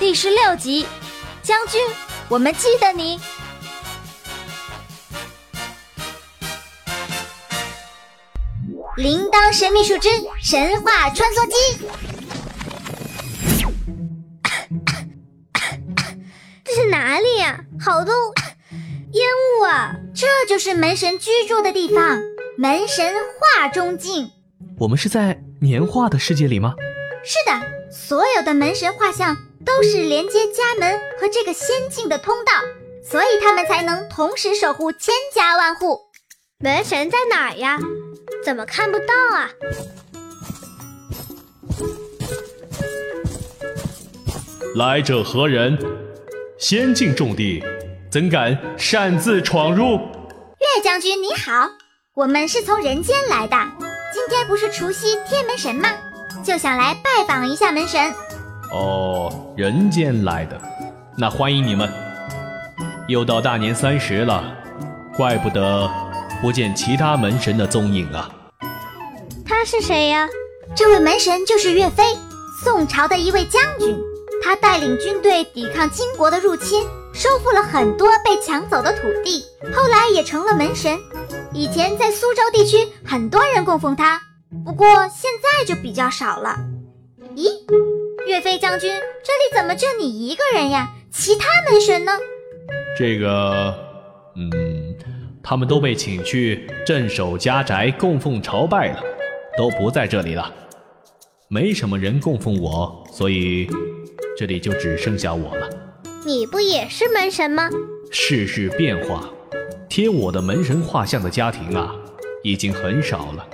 [0.00, 0.86] 第十六集，
[1.42, 1.78] 将军，
[2.30, 3.20] 我们记得你。
[8.96, 10.08] 铃铛神秘树枝
[10.42, 11.52] 神话穿梭机，
[16.64, 17.60] 这是哪里呀？
[17.78, 18.14] 好多
[19.12, 19.28] 烟
[19.60, 19.96] 雾啊！
[20.14, 22.18] 这就是门神居住的地方，
[22.56, 24.30] 门神画中境。
[24.78, 26.74] 我们是在年画的世界里吗？
[27.22, 27.52] 是的，
[27.92, 32.52] 所有的门神画像都是连接家门和这个仙境的通道，
[33.04, 36.00] 所以他们才能同时守护千家万户。
[36.58, 37.78] 门神在哪儿呀？
[38.44, 39.50] 怎么看不到啊？
[44.76, 45.78] 来者何人？
[46.58, 47.62] 仙境重地，
[48.10, 49.98] 怎敢擅自闯入？
[50.58, 51.70] 岳将军你好，
[52.14, 53.56] 我们是从人间来的。
[54.12, 55.90] 今天不是除夕天门神吗？
[56.44, 58.12] 就想来拜访一下门神。
[58.72, 60.60] 哦，人间来的，
[61.16, 61.90] 那欢迎你们。
[63.08, 64.44] 又到大年三十了，
[65.16, 65.90] 怪不得
[66.40, 68.30] 不见其他门神的踪影啊。
[69.44, 70.28] 他是谁呀？
[70.76, 72.04] 这位门神就是岳飞，
[72.64, 73.98] 宋朝的一位将军。
[74.42, 80.96] 他带领军队抵抗金国的入侵，收复了很多被抢走的土地，后来也成了门神。
[81.52, 84.22] 以前在苏州地区，很多人供奉他。
[84.64, 86.56] 不过现在就比较少了。
[87.36, 87.48] 咦，
[88.26, 88.90] 岳飞将军，
[89.24, 90.88] 这里怎么就你一个人呀？
[91.10, 92.12] 其他门神呢？
[92.96, 93.74] 这个，
[94.36, 94.52] 嗯，
[95.42, 99.02] 他们都被请去镇守家宅供奉朝拜了，
[99.56, 100.52] 都不在这里了。
[101.48, 103.68] 没什么人供奉我，所以
[104.38, 105.68] 这里就只剩下我了。
[106.24, 107.68] 你不也是门神吗？
[108.12, 109.28] 世事变化，
[109.88, 111.92] 贴我的门神画像的家庭啊，
[112.44, 113.48] 已经很少了。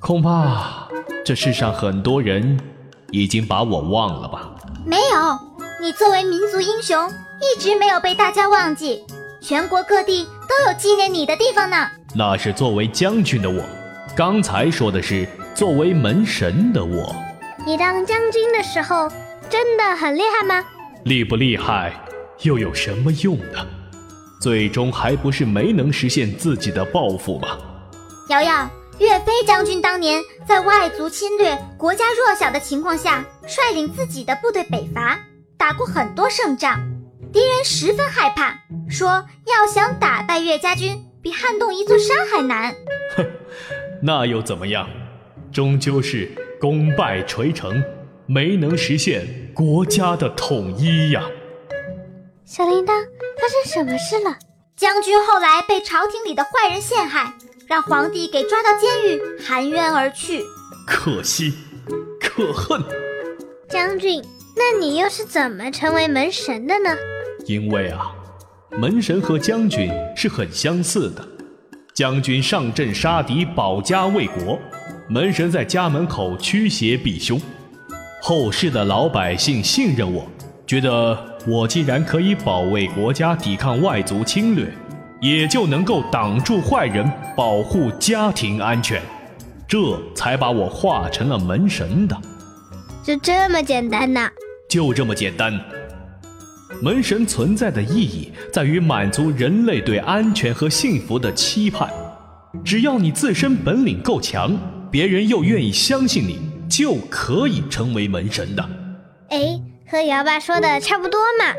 [0.00, 0.88] 恐怕
[1.24, 2.58] 这世上很多人
[3.10, 4.50] 已经把我忘了吧？
[4.84, 5.38] 没有，
[5.80, 7.08] 你作为民族英雄，
[7.40, 9.02] 一直没有被大家忘记，
[9.40, 11.88] 全国各地都有纪念你的地方呢。
[12.14, 13.62] 那是作为将军的我，
[14.16, 17.14] 刚才说的是作为门神的我。
[17.66, 19.08] 你当将军的时候
[19.48, 20.64] 真的很厉害吗？
[21.04, 21.92] 厉不厉害
[22.42, 23.66] 又有什么用呢？
[24.40, 27.48] 最终还不是没能实现自己的抱负吗？
[28.30, 28.68] 瑶瑶。
[28.98, 35.20] 岳飞将军当年在外族侵略、国家弱小的情况下，率领自己的部队北伐，
[35.56, 36.80] 打过很多胜仗，
[37.32, 38.58] 敌人十分害怕，
[38.90, 42.74] 说要想打败岳家军，比撼动一座山还难。
[43.16, 43.24] 哼，
[44.02, 44.88] 那又怎么样？
[45.52, 47.82] 终究是功败垂成，
[48.26, 51.22] 没能实现国家的统一呀。
[52.44, 54.36] 小铃铛，发生什么事了？
[54.76, 57.32] 将军后来被朝廷里的坏人陷害。
[57.68, 60.42] 让皇帝给抓到监狱，含冤而去。
[60.86, 61.52] 可惜，
[62.18, 62.82] 可恨。
[63.68, 64.24] 将军，
[64.56, 66.96] 那你又是怎么成为门神的呢？
[67.44, 68.10] 因为啊，
[68.70, 71.22] 门神和将军是很相似的。
[71.92, 74.58] 将军上阵杀敌，保家卫国；
[75.06, 77.38] 门神在家门口驱邪避凶。
[78.22, 80.26] 后世的老百姓信任我，
[80.66, 84.72] 觉得我既然可以保卫国家，抵抗外族侵略。
[85.20, 89.02] 也就能够挡住坏人，保护家庭安全，
[89.66, 89.78] 这
[90.14, 92.16] 才把我化成了门神的。
[93.02, 94.30] 就这么简单呐？
[94.68, 95.58] 就这么简单。
[96.80, 101.90] 门神存在的意义在于满足人类对安全和幸福的期盼。
[102.64, 104.56] 只要你自身本领够强，
[104.90, 106.38] 别人又愿意相信你，
[106.70, 108.62] 就可以成为门神的。
[109.30, 111.54] 哎，和姚爸说的差不多嘛。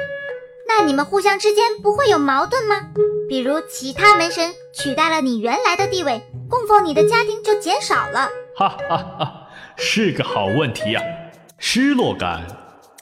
[0.67, 2.75] 那你们互相之间不会有矛盾吗？
[3.29, 6.19] 比如其他门神取代了你原来的地位，
[6.49, 8.27] 供奉你的家庭就减少了。
[8.55, 9.47] 哈哈哈，
[9.77, 11.01] 是个好问题呀。
[11.59, 12.43] 失落感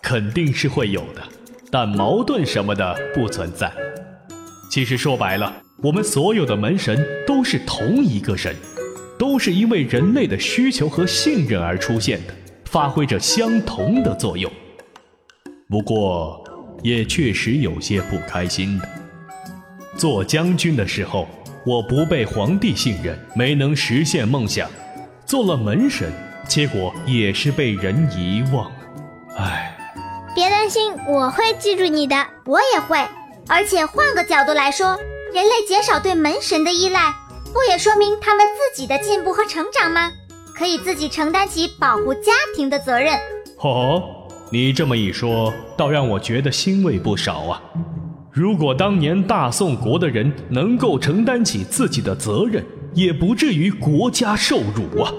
[0.02, 1.24] 肯定是会有的，
[1.72, 3.72] 但矛盾什么的不存在。
[4.70, 8.54] 其实说白了，我们所有的门神都是同一个神，
[9.18, 12.34] 都是因为人类的需求和信任而出现的，
[12.66, 14.52] 发挥着相同的作用。
[15.70, 16.44] 不过，
[16.84, 18.90] 也确实有些不开心的。
[19.98, 21.28] 做将军的时候，
[21.66, 24.68] 我不被皇帝信任，没能实现梦想；
[25.26, 26.12] 做了门神，
[26.48, 28.72] 结果也是被人遗忘。
[29.38, 29.76] 唉，
[30.36, 32.16] 别担心，我会记住你的，
[32.46, 32.98] 我也会。
[33.48, 34.98] 而且换个角度来说，
[35.34, 37.14] 人类减少对门神的依赖，
[37.52, 40.12] 不也说明他们自己的进步和成长吗？
[40.54, 43.18] 可以自己承担起保护家庭的责任。
[43.60, 47.62] 哦，你这么一说，倒让我觉得欣慰不少啊。
[48.38, 52.64] 如果当年大宋国的人能够承担起自己的责任，
[52.94, 55.12] 也不至于国家受辱啊。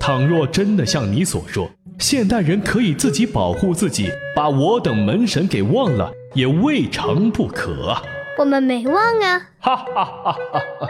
[0.00, 1.68] 倘若真的像你所说，
[1.98, 8.02] 现代人可以自己保护自己，把我等门神给忘了，也未尝不可啊！
[8.38, 9.42] 我们没忘啊！
[9.60, 10.88] 哈哈哈哈哈！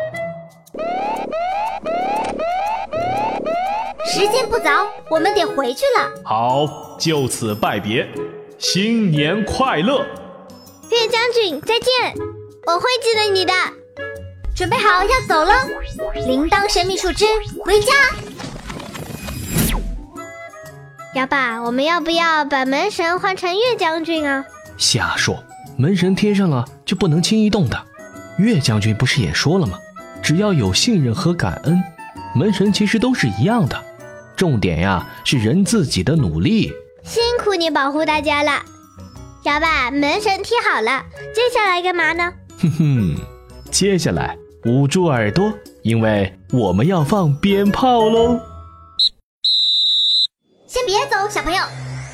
[4.07, 6.09] 时间不早，我们得回去了。
[6.25, 8.07] 好，就此拜别，
[8.59, 10.07] 新年快乐！
[10.91, 12.15] 岳将军，再见！
[12.67, 13.53] 我会记得你的。
[14.55, 15.53] 准备好要走了，
[16.27, 17.25] 铃铛神秘树枝
[17.65, 17.93] 回家。
[21.15, 24.45] 哑巴，我们要不要把门神换成岳将军啊？
[24.77, 25.43] 瞎说，
[25.77, 27.85] 门神贴上了就不能轻易动的。
[28.39, 29.79] 岳将军不是也说了吗？
[30.23, 31.83] 只要有信任和感恩，
[32.35, 33.85] 门神其实都是一样的。
[34.37, 36.73] 重点呀是人自己的努力。
[37.03, 38.63] 辛苦你保护大家了，
[39.45, 41.05] 哑巴，门神贴好了，
[41.35, 42.33] 接下来干嘛呢？
[42.61, 43.17] 哼哼，
[43.71, 44.37] 接下来。
[44.65, 48.41] 捂住耳朵，因为我们要放鞭炮喽！
[50.67, 51.63] 先别走，小朋友，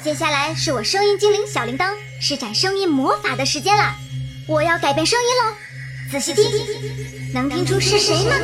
[0.03, 3.95] 接下来是我声音精灵小铃铛施展声音魔法的时间了。
[4.47, 5.57] 我要改变声音喽，
[6.13, 6.45] 仔细听，
[7.33, 8.37] 能听出是谁吗？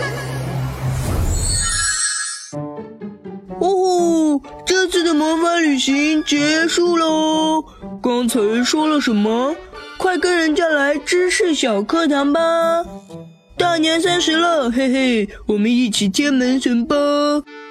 [4.67, 7.65] 这次的魔法旅行结束喽！
[8.03, 9.55] 刚才说了什么？
[9.97, 12.41] 快跟人家来知识小课堂吧！
[13.57, 16.97] 大年三十了，嘿嘿，我们一起接门神吧。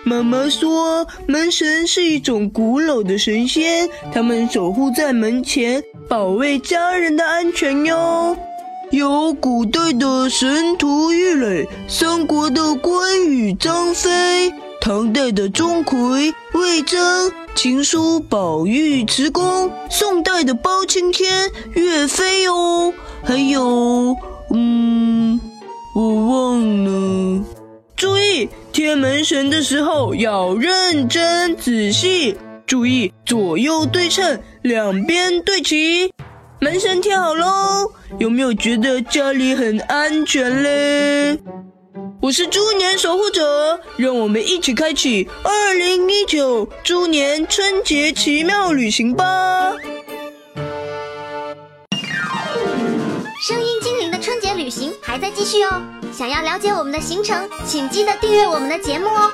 [0.03, 8.38] 妈妈说，门神是一种古老的神仙，他们守护在门前，保卫家人的安全哟。
[8.91, 14.51] 有古代的神荼郁垒，三国的关羽张飞，
[14.89, 22.91] 唐代的钟馗魏征，秦书宝玉慈公，宋代的包青天岳飞哦，
[23.24, 24.18] 还有，
[24.51, 25.39] 嗯。
[25.94, 27.44] 我忘了，
[27.95, 32.35] 注意贴门神的时候要认真仔细，
[32.65, 36.12] 注意左右对称，两边对齐。
[36.59, 41.39] 门神贴好喽，有没有觉得家里很安全嘞？
[42.21, 49.71] 我是猪年守护者，让我们一起开启二零一九猪年春节奇妙旅行吧！
[53.42, 55.81] 声音精灵的春节旅行还在继续哦，
[56.12, 59.31] 想要了解我们的行程，请记得订阅我们的节目哦。